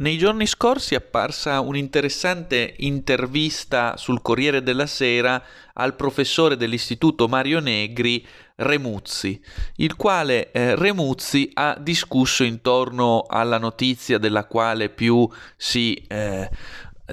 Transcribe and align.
Nei 0.00 0.16
giorni 0.16 0.46
scorsi 0.46 0.94
è 0.94 0.96
apparsa 0.96 1.60
un'interessante 1.60 2.72
intervista 2.78 3.98
sul 3.98 4.22
Corriere 4.22 4.62
della 4.62 4.86
Sera 4.86 5.42
al 5.74 5.94
professore 5.94 6.56
dell'Istituto 6.56 7.28
Mario 7.28 7.60
Negri 7.60 8.26
Remuzzi, 8.56 9.38
il 9.76 9.96
quale 9.96 10.52
eh, 10.52 10.74
Remuzzi 10.74 11.50
ha 11.52 11.76
discusso 11.78 12.44
intorno 12.44 13.26
alla 13.28 13.58
notizia 13.58 14.16
della 14.16 14.46
quale 14.46 14.88
più 14.88 15.28
si 15.54 15.92
eh, 16.08 16.48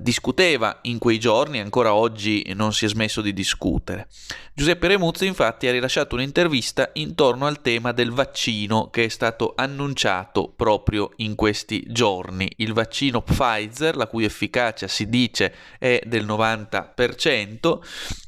discuteva 0.00 0.78
in 0.82 0.98
quei 0.98 1.18
giorni, 1.18 1.60
ancora 1.60 1.94
oggi 1.94 2.52
non 2.54 2.72
si 2.72 2.84
è 2.84 2.88
smesso 2.88 3.20
di 3.20 3.32
discutere. 3.32 4.08
Giuseppe 4.54 4.88
Remuzzi 4.88 5.26
infatti 5.26 5.66
ha 5.66 5.72
rilasciato 5.72 6.14
un'intervista 6.14 6.90
intorno 6.94 7.46
al 7.46 7.60
tema 7.60 7.92
del 7.92 8.10
vaccino 8.10 8.88
che 8.90 9.04
è 9.04 9.08
stato 9.08 9.52
annunciato 9.54 10.52
proprio 10.54 11.10
in 11.16 11.34
questi 11.34 11.84
giorni, 11.88 12.50
il 12.56 12.72
vaccino 12.72 13.22
Pfizer, 13.22 13.96
la 13.96 14.06
cui 14.06 14.24
efficacia 14.24 14.88
si 14.88 15.08
dice 15.08 15.54
è 15.78 16.00
del 16.06 16.24
90%. 16.24 17.78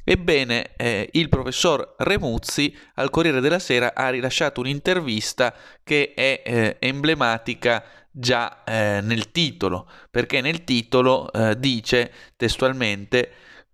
Ebbene, 0.03 0.71
eh, 0.75 1.09
il 1.13 1.29
professor 1.29 1.95
Remuzzi 1.97 2.75
al 2.95 3.09
Corriere 3.09 3.41
della 3.41 3.59
Sera 3.59 3.93
ha 3.93 4.09
rilasciato 4.09 4.59
un'intervista 4.59 5.53
che 5.83 6.13
è 6.15 6.41
eh, 6.43 6.77
emblematica 6.79 7.83
già 8.11 8.63
eh, 8.63 8.99
nel 9.01 9.31
titolo, 9.31 9.89
perché 10.09 10.41
nel 10.41 10.63
titolo 10.63 11.31
eh, 11.31 11.57
dice 11.59 12.11
testualmente 12.35 13.31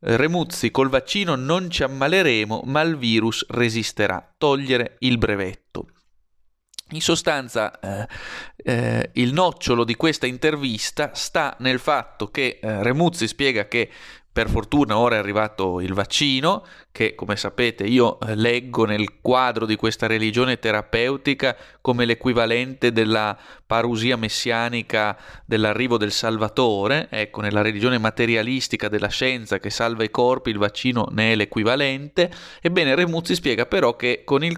Remuzzi 0.08 0.70
col 0.70 0.90
vaccino 0.90 1.36
non 1.36 1.70
ci 1.72 1.82
ammaleremo, 1.82 2.62
ma 2.66 2.82
il 2.82 2.96
virus 2.96 3.46
resisterà. 3.50 4.34
Togliere 4.38 4.98
il 5.00 5.18
brevetto. 5.18 5.88
In 6.92 7.02
sostanza, 7.02 7.80
eh, 7.80 8.08
eh, 8.58 9.10
il 9.14 9.34
nocciolo 9.34 9.84
di 9.84 9.96
questa 9.96 10.28
intervista 10.28 11.16
sta 11.16 11.56
nel 11.60 11.80
fatto 11.80 12.30
che 12.30 12.60
eh, 12.62 12.84
Remuzzi 12.84 13.28
spiega 13.28 13.68
che 13.68 13.90
per 14.36 14.50
fortuna 14.50 14.98
ora 14.98 15.16
è 15.16 15.20
arrivato 15.20 15.80
il 15.80 15.94
vaccino, 15.94 16.66
che 16.92 17.16
come 17.16 17.38
sapete 17.38 17.86
io 17.86 18.20
eh, 18.20 18.36
leggo 18.36 18.84
nel 18.84 19.22
quadro 19.22 19.66
di 19.66 19.78
questa 19.78 20.08
religione 20.08 20.60
terapeutica 20.60 21.56
come 21.80 22.04
l'equivalente 22.04 22.92
della 22.92 23.38
parusia 23.66 24.18
messianica 24.18 25.18
dell'arrivo 25.46 25.98
del 25.98 26.12
Salvatore, 26.12 27.08
ecco, 27.10 27.42
nella 27.42 27.62
religione 27.62 27.98
materialistica 27.98 28.90
della 28.90 29.08
scienza 29.08 29.60
che 29.60 29.70
salva 29.70 30.04
i 30.04 30.12
corpi, 30.12 30.50
il 30.50 30.58
vaccino 30.58 31.08
ne 31.12 31.32
è 31.32 31.36
l'equivalente. 31.36 32.30
Ebbene, 32.62 32.96
Remuzzi 32.96 33.36
spiega 33.36 33.66
però 33.66 33.96
che 33.96 34.24
con 34.26 34.44
il 34.44 34.58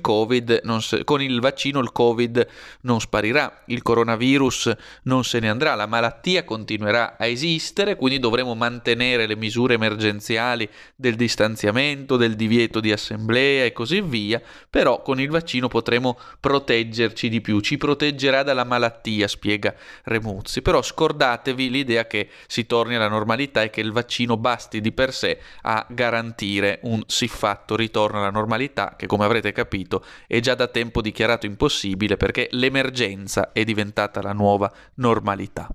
se, 0.80 1.04
con 1.04 1.22
il 1.22 1.40
vaccino 1.40 1.80
il 1.80 1.92
Covid 1.92 2.48
non 2.82 3.00
sparirà, 3.00 3.64
il 3.68 3.84
coronavirus 3.84 4.76
non 5.04 5.24
se 5.24 5.40
ne 5.40 5.50
andrà, 5.50 5.76
la 5.76 5.86
malattia 5.86 6.44
continuerà 6.44 7.16
a 7.18 7.26
esistere, 7.28 7.96
quindi 7.96 8.20
dovremo 8.20 8.56
mantenere 8.56 9.28
le 9.28 9.36
misure 9.36 9.67
misure 9.68 9.74
emergenziali 9.74 10.70
del 10.96 11.16
distanziamento, 11.16 12.16
del 12.16 12.36
divieto 12.36 12.80
di 12.80 12.92
assemblea 12.92 13.66
e 13.66 13.74
così 13.74 14.02
via, 14.02 14.42
però 14.70 15.02
con 15.02 15.20
il 15.20 15.30
vaccino 15.30 15.68
potremo 15.68 16.18
proteggerci 16.40 17.30
di 17.30 17.42
più, 17.42 17.60
ci 17.60 17.78
proteggerà 17.78 18.44
dalla 18.44 18.64
malattia, 18.64 19.28
spiega 19.28 19.76
Remuzzi, 20.04 20.62
però 20.62 20.82
scordatevi 20.82 21.70
l'idea 21.70 22.08
che 22.08 22.30
si 22.48 22.66
torni 22.66 22.96
alla 22.96 23.10
normalità 23.10 23.62
e 23.62 23.70
che 23.70 23.82
il 23.82 23.92
vaccino 23.92 24.38
basti 24.38 24.80
di 24.82 24.92
per 24.92 25.14
sé 25.14 25.40
a 25.64 25.86
garantire 25.90 26.80
un 26.84 27.04
siffatto 27.06 27.76
ritorno 27.76 28.20
alla 28.20 28.32
normalità 28.32 28.96
che 28.98 29.08
come 29.08 29.26
avrete 29.26 29.52
capito 29.52 30.04
è 30.26 30.40
già 30.40 30.56
da 30.56 30.68
tempo 30.68 31.02
dichiarato 31.02 31.46
impossibile 31.46 32.16
perché 32.18 32.48
l'emergenza 32.52 33.52
è 33.52 33.64
diventata 33.64 34.22
la 34.22 34.34
nuova 34.34 34.72
normalità. 34.96 35.68